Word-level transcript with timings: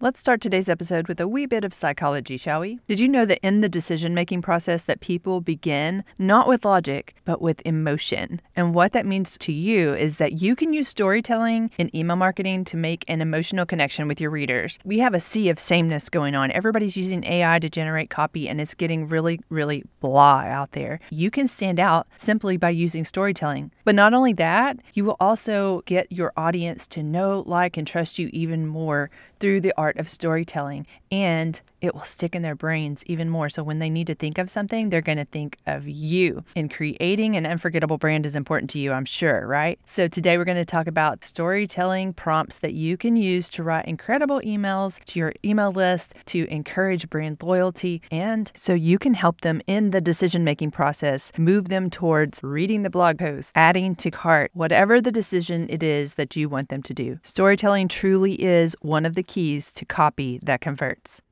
Let's 0.00 0.20
start 0.20 0.40
today's 0.40 0.68
episode 0.68 1.08
with 1.08 1.20
a 1.20 1.26
wee 1.26 1.46
bit 1.46 1.64
of 1.64 1.74
psychology, 1.74 2.36
shall 2.36 2.60
we? 2.60 2.78
Did 2.86 3.00
you 3.00 3.08
know 3.08 3.24
that 3.24 3.44
in 3.44 3.62
the 3.62 3.68
decision-making 3.68 4.42
process 4.42 4.84
that 4.84 5.00
people 5.00 5.40
begin 5.40 6.04
not 6.18 6.46
with 6.46 6.64
logic, 6.64 7.16
but 7.24 7.42
with 7.42 7.60
emotion? 7.64 8.40
And 8.54 8.76
what 8.76 8.92
that 8.92 9.06
means 9.06 9.36
to 9.38 9.50
you 9.50 9.92
is 9.94 10.18
that 10.18 10.40
you 10.40 10.54
can 10.54 10.72
use 10.72 10.86
storytelling 10.86 11.72
in 11.78 11.94
email 11.96 12.14
marketing 12.14 12.64
to 12.66 12.76
make 12.76 13.04
an 13.08 13.20
emotional 13.20 13.66
connection 13.66 14.06
with 14.06 14.20
your 14.20 14.30
readers. 14.30 14.78
We 14.84 15.00
have 15.00 15.14
a 15.14 15.20
sea 15.20 15.48
of 15.48 15.58
sameness 15.58 16.08
going 16.08 16.36
on. 16.36 16.52
Everybody's 16.52 16.96
using 16.96 17.24
AI 17.24 17.58
to 17.58 17.68
generate 17.68 18.08
copy 18.08 18.48
and 18.48 18.60
it's 18.60 18.74
getting 18.74 19.04
really 19.04 19.40
really 19.48 19.82
blah 19.98 20.42
out 20.42 20.72
there. 20.72 21.00
You 21.10 21.32
can 21.32 21.48
stand 21.48 21.80
out 21.80 22.06
simply 22.14 22.56
by 22.56 22.70
using 22.70 23.04
storytelling. 23.04 23.72
But 23.88 23.94
not 23.94 24.12
only 24.12 24.34
that, 24.34 24.80
you 24.92 25.02
will 25.06 25.16
also 25.18 25.80
get 25.86 26.12
your 26.12 26.34
audience 26.36 26.86
to 26.88 27.02
know, 27.02 27.42
like 27.46 27.78
and 27.78 27.86
trust 27.86 28.18
you 28.18 28.28
even 28.34 28.66
more 28.66 29.08
through 29.40 29.62
the 29.62 29.72
art 29.78 29.96
of 29.96 30.10
storytelling 30.10 30.86
and 31.10 31.58
it 31.80 31.94
will 31.94 32.02
stick 32.02 32.34
in 32.34 32.42
their 32.42 32.56
brains 32.56 33.04
even 33.06 33.30
more. 33.30 33.48
So 33.48 33.62
when 33.62 33.78
they 33.78 33.88
need 33.88 34.08
to 34.08 34.14
think 34.14 34.38
of 34.38 34.50
something, 34.50 34.88
they're 34.88 35.00
going 35.00 35.18
to 35.18 35.24
think 35.24 35.56
of 35.66 35.86
you. 35.86 36.42
And 36.56 36.70
creating 36.70 37.36
an 37.36 37.46
unforgettable 37.46 37.98
brand 37.98 38.26
is 38.26 38.34
important 38.34 38.70
to 38.70 38.80
you, 38.80 38.92
I'm 38.92 39.04
sure, 39.04 39.46
right? 39.46 39.78
So 39.86 40.08
today 40.08 40.36
we're 40.38 40.44
going 40.44 40.56
to 40.56 40.64
talk 40.64 40.88
about 40.88 41.22
storytelling 41.22 42.14
prompts 42.14 42.58
that 42.58 42.74
you 42.74 42.96
can 42.96 43.14
use 43.14 43.48
to 43.50 43.62
write 43.62 43.86
incredible 43.86 44.40
emails 44.40 45.02
to 45.04 45.20
your 45.20 45.32
email 45.44 45.70
list 45.70 46.14
to 46.26 46.46
encourage 46.50 47.08
brand 47.08 47.42
loyalty 47.42 48.02
and 48.10 48.50
so 48.54 48.74
you 48.74 48.98
can 48.98 49.14
help 49.14 49.42
them 49.42 49.60
in 49.66 49.90
the 49.90 50.00
decision 50.00 50.42
making 50.42 50.72
process, 50.72 51.30
move 51.38 51.68
them 51.68 51.90
towards 51.90 52.40
reading 52.42 52.82
the 52.82 52.90
blog 52.90 53.18
post, 53.18 53.52
adding 53.54 53.77
to 53.78 54.10
cart, 54.10 54.50
whatever 54.54 55.00
the 55.00 55.12
decision 55.12 55.66
it 55.70 55.82
is 55.82 56.14
that 56.14 56.34
you 56.34 56.48
want 56.48 56.68
them 56.68 56.82
to 56.82 56.92
do. 56.92 57.20
Storytelling 57.22 57.86
truly 57.86 58.34
is 58.42 58.74
one 58.80 59.06
of 59.06 59.14
the 59.14 59.22
keys 59.22 59.70
to 59.72 59.84
copy 59.84 60.40
that 60.42 60.60
converts. 60.60 61.22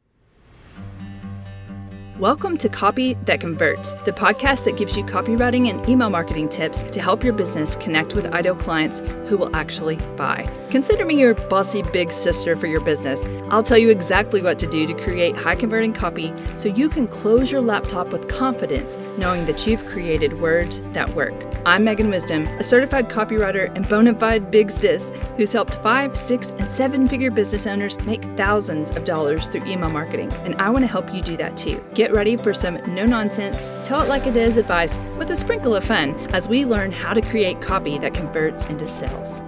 Welcome 2.19 2.57
to 2.59 2.71
Copy 2.71 3.13
That 3.25 3.41
Converts, 3.41 3.93
the 4.05 4.13
podcast 4.13 4.65
that 4.65 4.79
gives 4.79 4.97
you 4.97 5.05
copywriting 5.05 5.69
and 5.69 5.87
email 5.87 6.09
marketing 6.09 6.49
tips 6.49 6.81
to 6.83 7.03
help 7.03 7.23
your 7.23 7.35
business 7.35 7.77
connect 7.77 8.15
with 8.15 8.33
ideal 8.33 8.55
clients 8.55 9.01
who 9.29 9.37
will 9.37 9.55
actually 9.55 9.97
buy. 10.17 10.51
Consider 10.71 11.05
me 11.05 11.21
your 11.21 11.35
bossy 11.35 11.83
big 11.93 12.11
sister 12.11 12.57
for 12.57 12.69
your 12.69 12.81
business. 12.81 13.27
I'll 13.51 13.63
tell 13.63 13.77
you 13.77 13.91
exactly 13.91 14.41
what 14.41 14.59
to 14.61 14.67
do 14.67 14.87
to 14.87 14.95
create 14.95 15.37
high 15.37 15.57
converting 15.57 15.93
copy 15.93 16.33
so 16.55 16.71
you 16.71 16.89
can 16.89 17.07
close 17.07 17.53
your 17.53 17.61
laptop 17.61 18.09
with 18.13 18.29
confidence 18.29 18.97
knowing 19.19 19.45
that 19.45 19.67
you've 19.67 19.85
created 19.85 20.41
words 20.41 20.81
that 20.93 21.11
work. 21.11 21.35
I'm 21.67 21.83
Megan 21.83 22.11
Wisdom, 22.11 22.45
a 22.61 22.63
certified 22.63 23.09
copywriter 23.09 23.75
and 23.75 23.89
bona 23.89 24.15
fide 24.15 24.53
big 24.53 24.71
sis 24.71 25.11
who's 25.37 25.53
helped 25.53 25.75
five, 25.75 26.17
six, 26.17 26.51
and 26.51 26.71
seven 26.71 27.09
figure 27.09 27.29
business 27.29 27.67
owners 27.67 28.01
make 28.03 28.23
thousands 28.37 28.93
of 28.93 29.05
dollars 29.05 29.49
through 29.49 29.65
email 29.67 29.91
marketing, 29.91 30.33
and 30.45 30.55
I 30.63 30.71
want 30.71 30.85
to 30.85 30.87
help 30.87 31.13
you 31.13 31.21
do 31.23 31.37
that 31.39 31.57
too. 31.57 31.83
Get 31.93 32.13
ready 32.13 32.37
for 32.37 32.55
some 32.55 32.77
no 32.95 33.05
nonsense, 33.05 33.69
tell 33.85 34.01
it 34.01 34.09
like 34.09 34.29
it 34.29 34.37
is 34.37 34.59
advice 34.59 34.97
with 35.19 35.29
a 35.33 35.35
sprinkle 35.35 35.75
of 35.75 35.83
fun 35.83 36.15
as 36.33 36.47
we 36.47 36.65
learn 36.65 36.93
how 36.93 37.13
to 37.13 37.21
create 37.21 37.61
copy 37.61 37.99
that 37.99 38.15
converts 38.15 38.67
into 38.67 38.87
sales. 38.87 39.41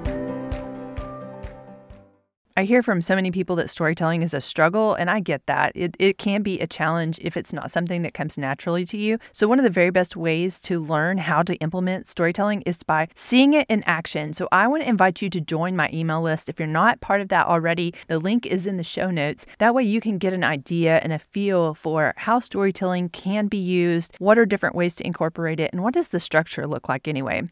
I 2.59 2.65
hear 2.65 2.83
from 2.83 3.01
so 3.01 3.15
many 3.15 3.31
people 3.31 3.55
that 3.55 3.71
storytelling 3.71 4.23
is 4.23 4.35
a 4.35 4.41
struggle, 4.41 4.95
and 4.95 5.09
I 5.09 5.21
get 5.21 5.47
that. 5.47 5.71
It, 5.77 5.95
it 6.01 6.19
can 6.19 6.43
be 6.43 6.59
a 6.59 6.67
challenge 6.67 7.21
if 7.23 7.37
it's 7.37 7.53
not 7.53 7.71
something 7.71 8.03
that 8.03 8.15
comes 8.15 8.37
naturally 8.37 8.85
to 8.87 8.97
you. 8.97 9.19
So, 9.31 9.47
one 9.47 9.61
of 9.61 9.63
the 9.63 9.71
very 9.71 9.91
best 9.91 10.17
ways 10.17 10.59
to 10.63 10.83
learn 10.83 11.19
how 11.19 11.45
to 11.45 11.55
implement 11.59 12.09
storytelling 12.09 12.63
is 12.63 12.83
by 12.83 13.11
seeing 13.15 13.55
it 13.55 13.65
in 13.69 13.85
action. 13.85 14.33
So, 14.33 14.49
I 14.51 14.67
want 14.67 14.83
to 14.83 14.89
invite 14.89 15.23
you 15.23 15.31
to 15.31 15.41
join 15.41 15.77
my 15.77 15.89
email 15.93 16.21
list. 16.21 16.49
If 16.49 16.59
you're 16.59 16.67
not 16.67 17.01
part 17.01 17.21
of 17.21 17.29
that 17.29 17.47
already, 17.47 17.95
the 18.09 18.19
link 18.19 18.45
is 18.45 18.67
in 18.67 18.77
the 18.77 18.83
show 18.83 19.13
notes. 19.13 19.47
That 19.59 19.73
way, 19.73 19.85
you 19.85 20.01
can 20.01 20.19
get 20.19 20.33
an 20.33 20.43
idea 20.43 20.97
and 20.97 21.13
a 21.13 21.21
feel 21.21 21.75
for 21.75 22.13
how 22.17 22.41
storytelling 22.41 23.11
can 23.11 23.47
be 23.47 23.59
used, 23.59 24.17
what 24.19 24.37
are 24.37 24.45
different 24.45 24.75
ways 24.75 24.97
to 24.97 25.07
incorporate 25.07 25.61
it, 25.61 25.73
and 25.73 25.85
what 25.85 25.95
does 25.95 26.09
the 26.09 26.19
structure 26.19 26.67
look 26.67 26.89
like 26.89 27.07
anyway. 27.07 27.45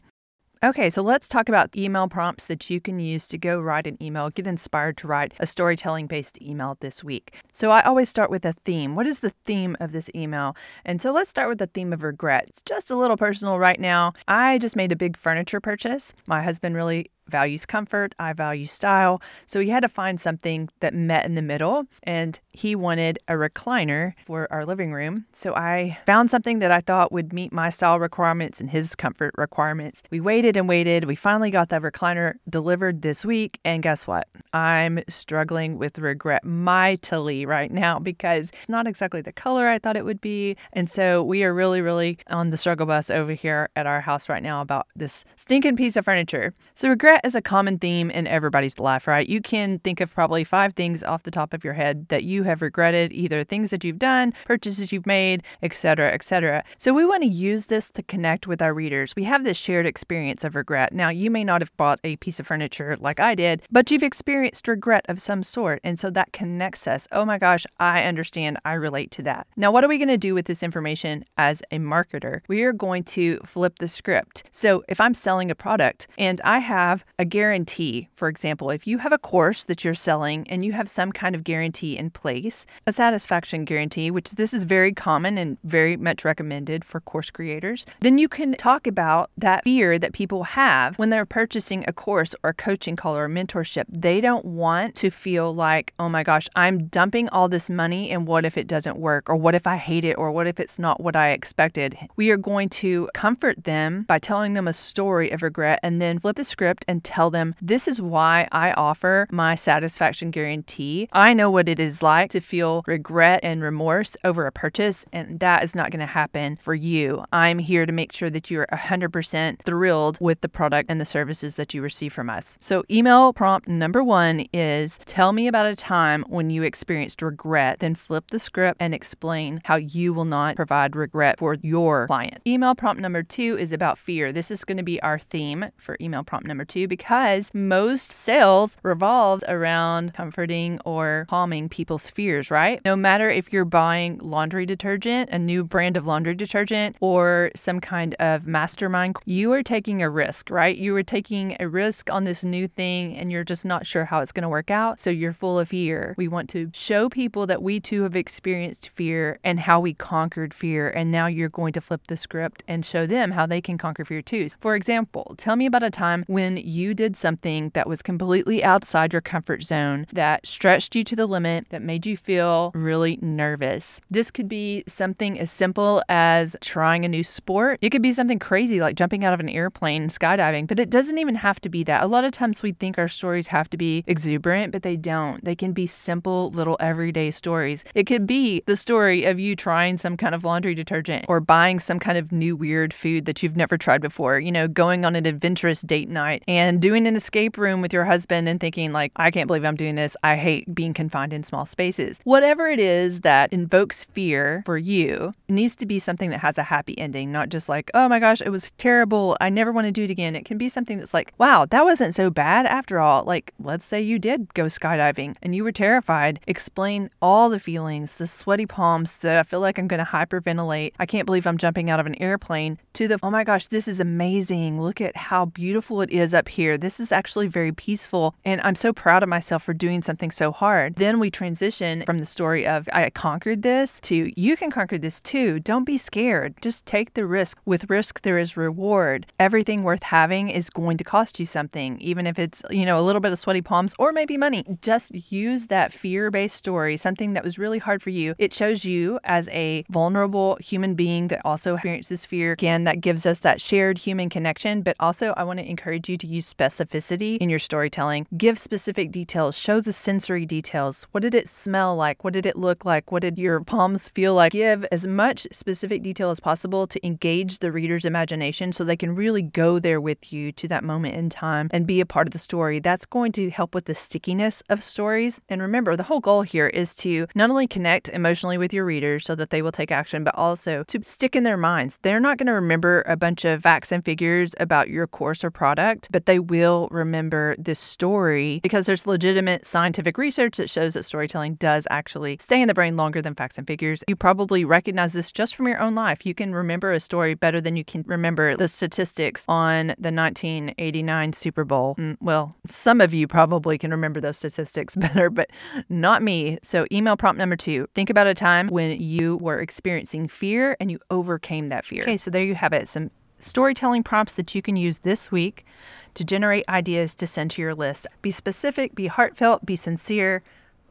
Okay, 0.63 0.89
so 0.89 1.03
let's 1.03 1.27
talk 1.27 1.49
about 1.49 1.77
email 1.77 2.07
prompts 2.07 2.45
that 2.45 2.67
you 2.67 2.81
can 2.81 2.99
use 2.99 3.27
to 3.27 3.37
go 3.37 3.59
write 3.59 3.85
an 3.85 4.01
email, 4.01 4.31
get 4.31 4.47
inspired 4.47 4.97
to 4.97 5.07
write 5.07 5.33
a 5.39 5.45
storytelling 5.45 6.07
based 6.07 6.41
email 6.41 6.77
this 6.79 7.03
week. 7.03 7.35
So 7.51 7.69
I 7.69 7.81
always 7.83 8.09
start 8.09 8.31
with 8.31 8.43
a 8.43 8.53
theme. 8.65 8.95
What 8.95 9.05
is 9.05 9.19
the 9.19 9.29
theme 9.45 9.77
of 9.79 9.91
this 9.91 10.09
email? 10.15 10.55
And 10.83 10.99
so 10.99 11.11
let's 11.11 11.29
start 11.29 11.49
with 11.49 11.59
the 11.59 11.67
theme 11.67 11.93
of 11.93 12.01
regret. 12.01 12.45
It's 12.47 12.63
just 12.63 12.89
a 12.89 12.95
little 12.95 13.17
personal 13.17 13.59
right 13.59 13.79
now. 13.79 14.13
I 14.27 14.57
just 14.57 14.75
made 14.75 14.91
a 14.91 14.95
big 14.95 15.15
furniture 15.15 15.61
purchase. 15.61 16.15
My 16.25 16.41
husband 16.41 16.75
really 16.75 17.11
values 17.27 17.65
comfort, 17.65 18.15
I 18.19 18.33
value 18.33 18.65
style. 18.65 19.21
So 19.45 19.59
he 19.59 19.69
had 19.69 19.81
to 19.81 19.89
find 19.89 20.19
something 20.19 20.69
that 20.79 20.93
met 20.93 21.25
in 21.25 21.35
the 21.35 21.41
middle, 21.41 21.85
and 22.03 22.39
he 22.51 22.75
wanted 22.75 23.19
a 23.27 23.33
recliner 23.33 24.13
for 24.25 24.51
our 24.51 24.65
living 24.65 24.91
room. 24.91 25.25
So 25.31 25.55
I 25.55 25.97
found 26.05 26.29
something 26.31 26.59
that 26.59 26.71
I 26.71 26.81
thought 26.81 27.11
would 27.11 27.33
meet 27.33 27.53
my 27.53 27.69
style 27.69 27.99
requirements 27.99 28.59
and 28.59 28.69
his 28.69 28.95
comfort 28.95 29.33
requirements. 29.37 30.01
We 30.09 30.19
waited 30.19 30.57
and 30.57 30.67
waited. 30.67 31.05
We 31.05 31.15
finally 31.15 31.51
got 31.51 31.69
that 31.69 31.81
recliner 31.81 32.35
delivered 32.49 33.01
this 33.01 33.23
week, 33.25 33.59
and 33.63 33.83
guess 33.83 34.07
what? 34.07 34.27
I'm 34.53 34.99
struggling 35.07 35.77
with 35.77 35.99
regret 35.99 36.43
mightily 36.43 37.45
right 37.45 37.71
now 37.71 37.99
because 37.99 38.49
it's 38.49 38.69
not 38.69 38.87
exactly 38.87 39.21
the 39.21 39.33
color 39.33 39.67
I 39.67 39.79
thought 39.79 39.97
it 39.97 40.05
would 40.05 40.21
be. 40.21 40.55
And 40.73 40.89
so 40.89 41.23
we 41.23 41.43
are 41.43 41.53
really, 41.53 41.81
really 41.81 42.17
on 42.27 42.49
the 42.49 42.57
struggle 42.57 42.85
bus 42.85 43.09
over 43.09 43.33
here 43.33 43.69
at 43.75 43.85
our 43.85 44.01
house 44.01 44.29
right 44.29 44.41
now 44.43 44.61
about 44.61 44.87
this 44.95 45.25
stinking 45.35 45.75
piece 45.75 45.95
of 45.95 46.05
furniture. 46.05 46.53
So 46.75 46.89
regret 46.89 47.16
regret 47.17 47.27
is 47.27 47.35
a 47.35 47.41
common 47.41 47.79
theme 47.79 48.11
in 48.11 48.27
everybody's 48.27 48.79
life, 48.79 49.07
right? 49.07 49.27
You 49.27 49.41
can 49.41 49.79
think 49.79 50.01
of 50.01 50.13
probably 50.13 50.43
five 50.43 50.73
things 50.73 51.03
off 51.03 51.23
the 51.23 51.31
top 51.31 51.53
of 51.53 51.63
your 51.63 51.73
head 51.73 52.07
that 52.09 52.23
you 52.23 52.43
have 52.43 52.61
regretted, 52.61 53.11
either 53.11 53.43
things 53.43 53.71
that 53.71 53.83
you've 53.83 53.97
done, 53.97 54.33
purchases 54.45 54.91
you've 54.91 55.07
made, 55.07 55.43
etc., 55.63 56.13
etc. 56.13 56.63
So 56.77 56.93
we 56.93 57.05
want 57.05 57.23
to 57.23 57.29
use 57.29 57.65
this 57.67 57.89
to 57.91 58.03
connect 58.03 58.45
with 58.45 58.61
our 58.61 58.73
readers. 58.73 59.15
We 59.15 59.23
have 59.23 59.43
this 59.43 59.57
shared 59.57 59.87
experience 59.87 60.43
of 60.43 60.55
regret. 60.55 60.93
Now, 60.93 61.09
you 61.09 61.31
may 61.31 61.43
not 61.43 61.61
have 61.61 61.75
bought 61.75 61.99
a 62.03 62.17
piece 62.17 62.39
of 62.39 62.45
furniture 62.45 62.95
like 62.99 63.19
I 63.19 63.33
did, 63.33 63.63
but 63.71 63.89
you've 63.89 64.03
experienced 64.03 64.67
regret 64.67 65.05
of 65.09 65.19
some 65.19 65.41
sort, 65.41 65.79
and 65.83 65.97
so 65.97 66.11
that 66.11 66.33
connects 66.33 66.87
us. 66.87 67.07
Oh 67.11 67.25
my 67.25 67.39
gosh, 67.39 67.65
I 67.79 68.03
understand. 68.03 68.57
I 68.63 68.73
relate 68.73 69.09
to 69.11 69.23
that. 69.23 69.47
Now, 69.55 69.71
what 69.71 69.83
are 69.83 69.87
we 69.87 69.97
going 69.97 70.07
to 70.09 70.17
do 70.17 70.35
with 70.35 70.45
this 70.45 70.61
information 70.61 71.25
as 71.37 71.63
a 71.71 71.79
marketer? 71.79 72.41
We 72.47 72.63
are 72.63 72.73
going 72.73 73.03
to 73.05 73.39
flip 73.39 73.79
the 73.79 73.87
script. 73.87 74.43
So, 74.51 74.83
if 74.87 75.01
I'm 75.01 75.15
selling 75.15 75.49
a 75.49 75.55
product 75.55 76.07
and 76.17 76.39
I 76.41 76.59
have 76.59 77.05
a 77.19 77.25
guarantee. 77.25 78.09
For 78.13 78.27
example, 78.27 78.69
if 78.69 78.85
you 78.85 78.99
have 78.99 79.11
a 79.11 79.17
course 79.17 79.63
that 79.65 79.83
you're 79.83 79.95
selling 79.95 80.47
and 80.49 80.63
you 80.63 80.73
have 80.73 80.89
some 80.89 81.11
kind 81.11 81.35
of 81.35 81.43
guarantee 81.43 81.97
in 81.97 82.09
place, 82.09 82.65
a 82.85 82.93
satisfaction 82.93 83.65
guarantee, 83.65 84.11
which 84.11 84.31
this 84.31 84.53
is 84.53 84.63
very 84.63 84.93
common 84.93 85.37
and 85.37 85.57
very 85.63 85.97
much 85.97 86.23
recommended 86.23 86.85
for 86.85 86.99
course 87.01 87.29
creators, 87.29 87.85
then 88.01 88.17
you 88.17 88.27
can 88.27 88.53
talk 88.53 88.87
about 88.87 89.31
that 89.37 89.63
fear 89.63 89.97
that 89.97 90.13
people 90.13 90.43
have 90.43 90.97
when 90.99 91.09
they're 91.09 91.25
purchasing 91.25 91.83
a 91.87 91.93
course 91.93 92.35
or 92.43 92.51
a 92.51 92.53
coaching 92.53 92.95
call 92.95 93.17
or 93.17 93.25
a 93.25 93.29
mentorship. 93.29 93.85
They 93.89 94.21
don't 94.21 94.45
want 94.45 94.95
to 94.95 95.09
feel 95.09 95.53
like, 95.53 95.93
oh 95.99 96.09
my 96.09 96.23
gosh, 96.23 96.47
I'm 96.55 96.87
dumping 96.87 97.29
all 97.29 97.49
this 97.49 97.69
money 97.69 98.11
and 98.11 98.27
what 98.27 98.45
if 98.45 98.57
it 98.57 98.67
doesn't 98.67 98.97
work? 98.97 99.29
Or 99.29 99.35
what 99.35 99.55
if 99.55 99.65
I 99.65 99.77
hate 99.77 100.05
it? 100.05 100.17
Or 100.17 100.31
what 100.31 100.47
if 100.47 100.59
it's 100.59 100.77
not 100.77 101.01
what 101.01 101.15
I 101.15 101.31
expected? 101.31 101.97
We 102.15 102.29
are 102.29 102.37
going 102.37 102.69
to 102.69 103.09
comfort 103.13 103.63
them 103.63 104.03
by 104.03 104.19
telling 104.19 104.53
them 104.53 104.67
a 104.67 104.73
story 104.73 105.31
of 105.31 105.41
regret 105.41 105.79
and 105.81 106.01
then 106.01 106.19
flip 106.19 106.35
the 106.35 106.43
script 106.43 106.85
and 106.87 106.96
tell 107.01 107.29
them 107.29 107.55
this 107.61 107.87
is 107.87 108.01
why 108.01 108.47
I 108.51 108.71
offer 108.71 109.27
my 109.31 109.55
satisfaction 109.55 110.31
guarantee. 110.31 111.07
I 111.11 111.33
know 111.33 111.49
what 111.49 111.69
it 111.69 111.79
is 111.79 112.01
like 112.01 112.29
to 112.31 112.39
feel 112.39 112.83
regret 112.87 113.39
and 113.43 113.61
remorse 113.61 114.15
over 114.23 114.45
a 114.45 114.51
purchase, 114.51 115.05
and 115.13 115.39
that 115.39 115.63
is 115.63 115.75
not 115.75 115.91
going 115.91 115.99
to 115.99 116.05
happen 116.05 116.55
for 116.57 116.73
you. 116.73 117.23
I'm 117.31 117.59
here 117.59 117.85
to 117.85 117.91
make 117.91 118.13
sure 118.13 118.29
that 118.29 118.49
you're 118.49 118.67
100% 118.71 119.61
thrilled 119.63 120.17
with 120.19 120.41
the 120.41 120.49
product 120.49 120.89
and 120.89 120.99
the 120.99 121.05
services 121.05 121.55
that 121.55 121.73
you 121.73 121.81
receive 121.81 122.13
from 122.13 122.29
us. 122.29 122.57
So, 122.59 122.83
email 122.89 123.33
prompt 123.33 123.67
number 123.67 124.03
one 124.03 124.45
is 124.53 124.97
tell 124.99 125.33
me 125.33 125.47
about 125.47 125.65
a 125.65 125.75
time 125.75 126.23
when 126.27 126.49
you 126.49 126.63
experienced 126.63 127.21
regret, 127.21 127.79
then 127.79 127.95
flip 127.95 128.25
the 128.31 128.39
script 128.39 128.77
and 128.79 128.93
explain 128.93 129.61
how 129.65 129.75
you 129.75 130.13
will 130.13 130.25
not 130.25 130.55
provide 130.55 130.95
regret 130.95 131.39
for 131.39 131.55
your 131.61 132.07
client. 132.07 132.41
Email 132.45 132.75
prompt 132.75 133.01
number 133.01 133.23
two 133.23 133.57
is 133.57 133.71
about 133.71 133.97
fear. 133.97 134.31
This 134.31 134.51
is 134.51 134.63
going 134.65 134.77
to 134.77 134.83
be 134.83 135.01
our 135.01 135.19
theme 135.19 135.65
for 135.77 135.97
email 136.01 136.23
prompt 136.23 136.47
number 136.47 136.65
two 136.65 136.86
because 136.87 137.51
most 137.53 138.11
sales 138.11 138.77
revolves 138.83 139.43
around 139.47 140.13
comforting 140.13 140.79
or 140.85 141.25
calming 141.29 141.69
people's 141.69 142.09
fears, 142.09 142.51
right? 142.51 142.81
No 142.85 142.95
matter 142.95 143.29
if 143.29 143.51
you're 143.53 143.65
buying 143.65 144.19
laundry 144.19 144.65
detergent, 144.65 145.29
a 145.31 145.39
new 145.39 145.63
brand 145.63 145.97
of 145.97 146.05
laundry 146.05 146.35
detergent, 146.35 146.95
or 147.01 147.51
some 147.55 147.79
kind 147.79 148.15
of 148.15 148.47
mastermind, 148.47 149.15
you 149.25 149.51
are 149.53 149.63
taking 149.63 150.01
a 150.01 150.09
risk, 150.09 150.49
right? 150.49 150.75
You 150.77 150.95
are 150.95 151.03
taking 151.03 151.57
a 151.59 151.67
risk 151.67 152.11
on 152.11 152.23
this 152.23 152.43
new 152.43 152.67
thing 152.67 153.15
and 153.17 153.31
you're 153.31 153.43
just 153.43 153.65
not 153.65 153.85
sure 153.85 154.05
how 154.05 154.21
it's 154.21 154.31
going 154.31 154.43
to 154.43 154.49
work 154.49 154.71
out. 154.71 154.99
So 154.99 155.09
you're 155.09 155.33
full 155.33 155.59
of 155.59 155.69
fear. 155.69 156.15
We 156.17 156.27
want 156.27 156.49
to 156.51 156.69
show 156.73 157.09
people 157.09 157.47
that 157.47 157.61
we 157.61 157.79
too 157.79 158.03
have 158.03 158.15
experienced 158.15 158.89
fear 158.89 159.39
and 159.43 159.59
how 159.59 159.79
we 159.79 159.93
conquered 159.93 160.53
fear. 160.53 160.89
And 160.89 161.11
now 161.11 161.27
you're 161.27 161.49
going 161.49 161.73
to 161.73 161.81
flip 161.81 162.07
the 162.07 162.17
script 162.17 162.63
and 162.67 162.85
show 162.85 163.05
them 163.05 163.31
how 163.31 163.45
they 163.45 163.61
can 163.61 163.77
conquer 163.77 164.05
fear 164.05 164.21
too. 164.21 164.47
For 164.59 164.75
example, 164.75 165.35
tell 165.37 165.55
me 165.55 165.65
about 165.65 165.83
a 165.83 165.89
time 165.89 166.23
when 166.27 166.57
you 166.57 166.76
did 166.93 167.15
something 167.15 167.71
that 167.73 167.87
was 167.87 168.01
completely 168.01 168.63
outside 168.63 169.13
your 169.13 169.21
comfort 169.21 169.63
zone, 169.63 170.05
that 170.13 170.45
stretched 170.45 170.95
you 170.95 171.03
to 171.03 171.15
the 171.15 171.25
limit, 171.25 171.67
that 171.69 171.81
made 171.81 172.05
you 172.05 172.17
feel 172.17 172.71
really 172.73 173.17
nervous. 173.21 173.99
This 174.09 174.31
could 174.31 174.47
be 174.47 174.83
something 174.87 175.39
as 175.39 175.51
simple 175.51 176.03
as 176.09 176.55
trying 176.61 177.05
a 177.05 177.07
new 177.07 177.23
sport. 177.23 177.79
It 177.81 177.89
could 177.89 178.01
be 178.01 178.11
something 178.11 178.39
crazy 178.39 178.79
like 178.79 178.95
jumping 178.95 179.23
out 179.23 179.33
of 179.33 179.39
an 179.39 179.49
airplane, 179.49 180.07
skydiving, 180.07 180.67
but 180.67 180.79
it 180.79 180.89
doesn't 180.89 181.17
even 181.17 181.35
have 181.35 181.59
to 181.61 181.69
be 181.69 181.83
that. 181.85 182.03
A 182.03 182.07
lot 182.07 182.23
of 182.23 182.31
times 182.31 182.61
we 182.61 182.71
think 182.71 182.97
our 182.97 183.07
stories 183.07 183.47
have 183.47 183.69
to 183.69 183.77
be 183.77 184.03
exuberant, 184.07 184.71
but 184.71 184.83
they 184.83 184.95
don't. 184.95 185.43
They 185.43 185.55
can 185.55 185.73
be 185.73 185.87
simple, 185.87 186.51
little 186.51 186.77
everyday 186.79 187.31
stories. 187.31 187.83
It 187.95 188.05
could 188.05 188.27
be 188.27 188.63
the 188.65 188.77
story 188.77 189.25
of 189.25 189.39
you 189.39 189.55
trying 189.55 189.97
some 189.97 190.17
kind 190.17 190.35
of 190.35 190.43
laundry 190.43 190.75
detergent 190.75 191.25
or 191.27 191.39
buying 191.39 191.79
some 191.79 191.99
kind 191.99 192.17
of 192.17 192.31
new 192.31 192.55
weird 192.55 192.93
food 192.93 193.25
that 193.25 193.41
you've 193.41 193.55
never 193.55 193.77
tried 193.77 194.01
before, 194.01 194.39
you 194.39 194.51
know, 194.51 194.67
going 194.67 195.05
on 195.05 195.15
an 195.15 195.25
adventurous 195.25 195.81
date 195.81 196.09
night 196.09 196.43
and 196.47 196.56
doing 196.79 197.07
an 197.07 197.15
escape 197.15 197.57
room 197.57 197.81
with 197.81 197.93
your 197.93 198.05
husband 198.05 198.47
and 198.49 198.59
thinking, 198.59 198.91
like, 198.91 199.11
I 199.15 199.31
can't 199.31 199.47
believe 199.47 199.65
I'm 199.65 199.75
doing 199.75 199.95
this. 199.95 200.15
I 200.23 200.35
hate 200.35 200.73
being 200.73 200.93
confined 200.93 201.33
in 201.33 201.43
small 201.43 201.65
spaces. 201.65 202.19
Whatever 202.23 202.67
it 202.67 202.79
is 202.79 203.21
that 203.21 203.51
invokes 203.53 204.03
fear 204.03 204.63
for 204.65 204.77
you 204.77 205.33
needs 205.49 205.75
to 205.77 205.85
be 205.85 205.99
something 205.99 206.29
that 206.29 206.39
has 206.39 206.57
a 206.57 206.63
happy 206.63 206.97
ending, 206.97 207.31
not 207.31 207.49
just 207.49 207.69
like, 207.69 207.89
oh 207.93 208.07
my 208.09 208.19
gosh, 208.19 208.41
it 208.41 208.49
was 208.49 208.71
terrible. 208.77 209.37
I 209.39 209.49
never 209.49 209.71
want 209.71 209.85
to 209.85 209.91
do 209.91 210.03
it 210.03 210.09
again. 210.09 210.35
It 210.35 210.45
can 210.45 210.57
be 210.57 210.69
something 210.69 210.97
that's 210.97 211.13
like, 211.13 211.33
wow, 211.37 211.65
that 211.65 211.85
wasn't 211.85 212.15
so 212.15 212.29
bad 212.29 212.65
after 212.65 212.99
all. 212.99 213.23
Like, 213.23 213.53
let's 213.59 213.85
say 213.85 214.01
you 214.01 214.19
did 214.19 214.53
go 214.53 214.65
skydiving 214.65 215.35
and 215.41 215.55
you 215.55 215.63
were 215.63 215.71
terrified. 215.71 216.39
Explain 216.47 217.09
all 217.21 217.49
the 217.49 217.59
feelings, 217.59 218.17
the 218.17 218.27
sweaty 218.27 218.65
palms, 218.65 219.17
the 219.17 219.37
I 219.39 219.43
feel 219.43 219.59
like 219.59 219.77
I'm 219.77 219.87
going 219.87 220.03
to 220.03 220.11
hyperventilate. 220.11 220.93
I 220.99 221.05
can't 221.05 221.25
believe 221.25 221.45
I'm 221.45 221.57
jumping 221.57 221.89
out 221.89 221.99
of 221.99 222.05
an 222.05 222.15
airplane 222.15 222.79
to 222.93 223.07
the, 223.07 223.19
oh 223.21 223.29
my 223.29 223.43
gosh, 223.43 223.67
this 223.67 223.87
is 223.87 223.99
amazing. 223.99 224.81
Look 224.81 224.99
at 224.99 225.15
how 225.15 225.45
beautiful 225.45 226.01
it 226.01 226.09
is 226.09 226.33
up 226.33 226.46
here. 226.47 226.77
This 226.77 226.99
is 226.99 227.11
actually 227.11 227.47
very 227.47 227.71
peaceful. 227.71 228.35
And 228.45 228.61
I'm 228.61 228.75
so 228.75 228.93
proud 228.93 229.23
of 229.23 229.29
myself 229.29 229.63
for 229.63 229.73
doing 229.73 230.01
something 230.01 230.31
so 230.31 230.51
hard. 230.51 230.95
Then 230.95 231.19
we 231.19 231.29
transition 231.31 232.03
from 232.05 232.19
the 232.19 232.25
story 232.25 232.65
of 232.67 232.87
I 232.93 233.09
conquered 233.09 233.61
this 233.63 233.99
to 234.01 234.31
you 234.39 234.57
can 234.57 234.71
conquer 234.71 234.97
this 234.97 235.21
too. 235.21 235.59
Don't 235.59 235.83
be 235.83 235.97
scared. 235.97 236.55
Just 236.61 236.85
take 236.85 237.13
the 237.13 237.25
risk. 237.25 237.59
With 237.65 237.89
risk, 237.89 238.21
there 238.21 238.37
is 238.37 238.57
reward. 238.57 239.25
Everything 239.39 239.83
worth 239.83 240.03
having 240.03 240.49
is 240.49 240.69
going 240.69 240.97
to 240.97 241.03
cost 241.03 241.39
you 241.39 241.45
something, 241.45 241.99
even 241.99 242.27
if 242.27 242.39
it's, 242.39 242.61
you 242.69 242.85
know, 242.85 242.99
a 242.99 243.03
little 243.03 243.21
bit 243.21 243.31
of 243.31 243.39
sweaty 243.39 243.61
palms 243.61 243.93
or 243.99 244.11
maybe 244.11 244.37
money. 244.37 244.63
Just 244.81 245.31
use 245.31 245.67
that 245.67 245.93
fear 245.93 246.29
based 246.31 246.55
story, 246.55 246.97
something 246.97 247.33
that 247.33 247.43
was 247.43 247.57
really 247.57 247.79
hard 247.79 248.01
for 248.01 248.09
you. 248.09 248.35
It 248.37 248.53
shows 248.53 248.85
you 248.85 249.19
as 249.23 249.47
a 249.49 249.85
vulnerable 249.89 250.57
human 250.61 250.95
being 250.95 251.27
that 251.29 251.41
also 251.45 251.75
experiences 251.75 252.25
fear. 252.25 252.53
Again, 252.53 252.83
that 252.85 253.01
gives 253.01 253.25
us 253.25 253.39
that 253.39 253.61
shared 253.61 253.97
human 253.97 254.29
connection. 254.29 254.81
But 254.81 254.95
also, 254.99 255.33
I 255.37 255.43
want 255.43 255.59
to 255.59 255.69
encourage 255.69 256.09
you 256.09 256.17
to 256.17 256.27
use 256.37 256.53
specificity 256.53 257.37
in 257.37 257.49
your 257.49 257.59
storytelling. 257.59 258.27
Give 258.37 258.57
specific 258.57 259.11
details, 259.11 259.57
show 259.57 259.81
the 259.81 259.93
sensory 259.93 260.45
details. 260.45 261.05
What 261.11 261.23
did 261.23 261.35
it 261.35 261.49
smell 261.49 261.95
like? 261.95 262.23
What 262.23 262.33
did 262.33 262.45
it 262.45 262.55
look 262.55 262.85
like? 262.85 263.11
What 263.11 263.23
did 263.23 263.37
your 263.37 263.59
palms 263.61 264.09
feel 264.09 264.33
like? 264.35 264.51
Give 264.51 264.85
as 264.91 265.05
much 265.05 265.47
specific 265.51 266.03
detail 266.03 266.29
as 266.29 266.39
possible 266.39 266.87
to 266.87 267.05
engage 267.05 267.59
the 267.59 267.71
reader's 267.71 268.05
imagination 268.05 268.71
so 268.71 268.83
they 268.83 268.95
can 268.95 269.15
really 269.15 269.41
go 269.41 269.79
there 269.79 269.99
with 269.99 270.31
you 270.31 270.51
to 270.53 270.67
that 270.67 270.83
moment 270.83 271.15
in 271.15 271.29
time 271.29 271.69
and 271.71 271.87
be 271.87 271.99
a 271.99 272.05
part 272.05 272.27
of 272.27 272.33
the 272.33 272.39
story. 272.39 272.79
That's 272.79 273.05
going 273.05 273.31
to 273.33 273.49
help 273.49 273.73
with 273.73 273.85
the 273.85 273.95
stickiness 273.95 274.61
of 274.69 274.83
stories. 274.83 275.39
And 275.49 275.61
remember, 275.61 275.95
the 275.95 276.03
whole 276.03 276.19
goal 276.19 276.43
here 276.43 276.67
is 276.67 276.93
to 276.95 277.27
not 277.33 277.49
only 277.49 277.67
connect 277.67 278.09
emotionally 278.09 278.57
with 278.57 278.73
your 278.73 278.85
readers 278.85 279.25
so 279.25 279.35
that 279.35 279.49
they 279.49 279.61
will 279.61 279.71
take 279.71 279.91
action, 279.91 280.23
but 280.23 280.35
also 280.35 280.83
to 280.83 281.03
stick 281.03 281.35
in 281.35 281.43
their 281.43 281.57
minds. 281.57 281.99
They're 282.03 282.19
not 282.19 282.37
going 282.37 282.47
to 282.47 282.53
remember 282.53 283.03
a 283.07 283.17
bunch 283.17 283.43
of 283.43 283.63
facts 283.63 283.91
and 283.91 284.05
figures 284.05 284.53
about 284.59 284.89
your 284.89 285.07
course 285.07 285.43
or 285.43 285.49
product, 285.49 286.09
but 286.11 286.26
they 286.27 286.39
will 286.39 286.87
remember 286.91 287.55
this 287.57 287.79
story 287.79 288.59
because 288.61 288.85
there's 288.85 289.07
legitimate 289.07 289.65
scientific 289.65 290.17
research 290.17 290.57
that 290.57 290.69
shows 290.69 290.93
that 290.93 291.03
storytelling 291.03 291.55
does 291.55 291.87
actually 291.89 292.37
stay 292.39 292.61
in 292.61 292.67
the 292.67 292.73
brain 292.73 292.95
longer 292.97 293.21
than 293.21 293.33
facts 293.33 293.57
and 293.57 293.65
figures. 293.65 294.03
You 294.07 294.15
probably 294.15 294.63
recognize 294.65 295.13
this 295.13 295.31
just 295.31 295.55
from 295.55 295.67
your 295.67 295.79
own 295.79 295.95
life. 295.95 296.25
You 296.25 296.35
can 296.35 296.53
remember 296.53 296.91
a 296.91 296.99
story 296.99 297.33
better 297.33 297.61
than 297.61 297.77
you 297.77 297.85
can 297.85 298.03
remember 298.05 298.55
the 298.55 298.67
statistics 298.67 299.45
on 299.47 299.87
the 299.97 300.11
1989 300.11 301.33
Super 301.33 301.63
Bowl. 301.63 301.95
Mm, 301.95 302.17
well, 302.19 302.55
some 302.67 302.99
of 302.99 303.13
you 303.13 303.25
probably 303.25 303.77
can 303.77 303.91
remember 303.91 304.19
those 304.19 304.37
statistics 304.37 304.95
better, 304.97 305.29
but 305.29 305.49
not 305.87 306.21
me. 306.21 306.59
So, 306.61 306.85
email 306.91 307.15
prompt 307.15 307.39
number 307.39 307.55
two 307.55 307.87
think 307.95 308.09
about 308.09 308.27
a 308.27 308.33
time 308.33 308.67
when 308.67 308.99
you 308.99 309.37
were 309.37 309.59
experiencing 309.59 310.27
fear 310.27 310.75
and 310.81 310.91
you 310.91 310.99
overcame 311.09 311.69
that 311.69 311.85
fear. 311.85 312.01
Okay, 312.01 312.17
so 312.17 312.29
there 312.29 312.43
you 312.43 312.55
have 312.55 312.73
it. 312.73 312.89
Some 312.89 313.11
storytelling 313.39 314.03
prompts 314.03 314.35
that 314.35 314.53
you 314.55 314.61
can 314.61 314.75
use 314.75 314.99
this 314.99 315.31
week 315.31 315.65
to 316.13 316.23
generate 316.23 316.67
ideas 316.67 317.15
to 317.15 317.27
send 317.27 317.51
to 317.51 317.61
your 317.61 317.75
list. 317.75 318.07
Be 318.21 318.31
specific, 318.31 318.95
be 318.95 319.07
heartfelt, 319.07 319.65
be 319.65 319.75
sincere. 319.75 320.43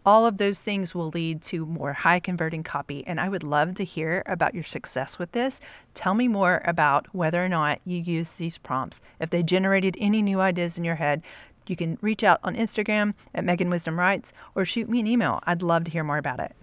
All 0.05 0.25
of 0.25 0.37
those 0.37 0.63
things 0.63 0.95
will 0.95 1.09
lead 1.09 1.43
to 1.43 1.67
more 1.67 1.93
high 1.93 2.21
converting 2.21 2.63
copy. 2.63 3.05
And 3.07 3.21
I 3.21 3.29
would 3.29 3.43
love 3.43 3.75
to 3.75 3.85
hear 3.85 4.23
about 4.27 4.55
your 4.55 4.63
success 4.63 5.19
with 5.19 5.33
this. 5.33 5.61
Tell 5.95 6.15
me 6.15 6.29
more 6.29 6.63
about 6.65 7.13
whether 7.13 7.45
or 7.45 7.49
not 7.49 7.81
you 7.85 7.99
use 7.99 8.37
these 8.37 8.59
prompts. 8.59 9.01
If 9.19 9.31
they 9.31 9.43
generated 9.43 9.97
any 9.99 10.23
new 10.23 10.41
ideas 10.41 10.79
in 10.79 10.85
your 10.85 10.95
head, 10.95 11.23
you 11.67 11.75
can 11.75 11.99
reach 12.01 12.23
out 12.23 12.39
on 12.45 12.55
Instagram 12.55 13.15
at 13.35 13.45
Megan 13.45 13.71
Wisdom 13.71 13.99
Writes 13.99 14.33
or 14.55 14.65
shoot 14.65 14.89
me 14.89 15.01
an 15.01 15.09
email. 15.09 15.41
I'd 15.45 15.63
love 15.63 15.83
to 15.85 15.91
hear 15.91 16.05
more 16.05 16.19
about 16.19 16.39
it. 16.39 16.55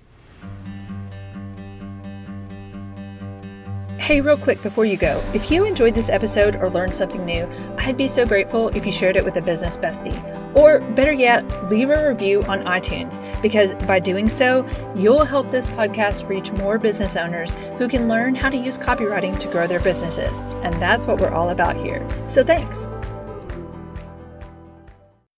Hey, 4.03 4.19
real 4.19 4.35
quick 4.35 4.61
before 4.61 4.83
you 4.83 4.97
go, 4.97 5.23
if 5.33 5.49
you 5.49 5.63
enjoyed 5.63 5.95
this 5.95 6.09
episode 6.09 6.57
or 6.57 6.69
learned 6.69 6.93
something 6.93 7.23
new, 7.23 7.49
I'd 7.77 7.95
be 7.95 8.09
so 8.09 8.25
grateful 8.25 8.67
if 8.75 8.85
you 8.85 8.91
shared 8.91 9.15
it 9.15 9.23
with 9.23 9.37
a 9.37 9.41
business 9.41 9.77
bestie. 9.77 10.21
Or 10.53 10.81
better 10.91 11.13
yet, 11.13 11.45
leave 11.71 11.89
a 11.89 12.09
review 12.09 12.43
on 12.43 12.63
iTunes, 12.63 13.21
because 13.41 13.75
by 13.75 14.01
doing 14.01 14.27
so, 14.27 14.67
you'll 14.93 15.23
help 15.23 15.49
this 15.51 15.69
podcast 15.69 16.27
reach 16.27 16.51
more 16.51 16.77
business 16.77 17.15
owners 17.15 17.53
who 17.77 17.87
can 17.87 18.09
learn 18.09 18.35
how 18.35 18.49
to 18.49 18.57
use 18.57 18.77
copywriting 18.77 19.39
to 19.39 19.47
grow 19.47 19.67
their 19.67 19.79
businesses. 19.79 20.41
And 20.63 20.73
that's 20.81 21.07
what 21.07 21.21
we're 21.21 21.33
all 21.33 21.51
about 21.51 21.77
here. 21.77 22.05
So 22.27 22.43
thanks. 22.43 22.89